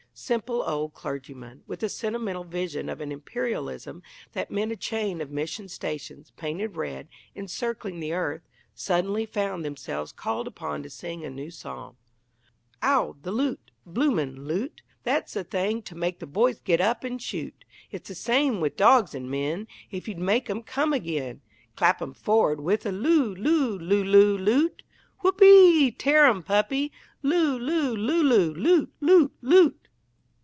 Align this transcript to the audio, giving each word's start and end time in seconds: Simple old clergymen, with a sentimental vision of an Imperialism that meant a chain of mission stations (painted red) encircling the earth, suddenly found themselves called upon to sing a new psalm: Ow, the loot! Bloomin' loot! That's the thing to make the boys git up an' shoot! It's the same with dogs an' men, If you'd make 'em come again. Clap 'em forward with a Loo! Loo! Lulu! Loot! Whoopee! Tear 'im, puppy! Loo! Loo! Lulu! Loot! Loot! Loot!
Simple 0.13 0.61
old 0.61 0.93
clergymen, 0.93 1.63
with 1.65 1.81
a 1.81 1.89
sentimental 1.89 2.43
vision 2.43 2.89
of 2.89 2.99
an 3.01 3.13
Imperialism 3.13 4.03
that 4.33 4.51
meant 4.51 4.73
a 4.73 4.75
chain 4.75 5.21
of 5.21 5.31
mission 5.31 5.69
stations 5.69 6.31
(painted 6.35 6.75
red) 6.75 7.07
encircling 7.33 7.99
the 8.01 8.11
earth, 8.13 8.41
suddenly 8.75 9.25
found 9.25 9.63
themselves 9.65 10.11
called 10.11 10.47
upon 10.47 10.83
to 10.83 10.89
sing 10.91 11.23
a 11.25 11.29
new 11.29 11.49
psalm: 11.49 11.95
Ow, 12.83 13.15
the 13.23 13.31
loot! 13.31 13.71
Bloomin' 13.85 14.43
loot! 14.45 14.81
That's 15.03 15.33
the 15.33 15.43
thing 15.45 15.81
to 15.83 15.95
make 15.95 16.19
the 16.19 16.27
boys 16.27 16.59
git 16.59 16.81
up 16.81 17.05
an' 17.05 17.17
shoot! 17.17 17.63
It's 17.89 18.09
the 18.09 18.13
same 18.13 18.59
with 18.59 18.75
dogs 18.77 19.15
an' 19.15 19.29
men, 19.29 19.65
If 19.91 20.09
you'd 20.09 20.19
make 20.19 20.47
'em 20.49 20.61
come 20.61 20.91
again. 20.91 21.41
Clap 21.77 22.01
'em 22.01 22.13
forward 22.13 22.59
with 22.59 22.85
a 22.85 22.91
Loo! 22.91 23.33
Loo! 23.33 23.79
Lulu! 23.79 24.37
Loot! 24.37 24.83
Whoopee! 25.21 25.89
Tear 25.93 26.25
'im, 26.27 26.43
puppy! 26.43 26.91
Loo! 27.23 27.57
Loo! 27.57 27.95
Lulu! 27.95 28.53
Loot! 28.53 28.93
Loot! 28.99 29.33
Loot! 29.41 29.77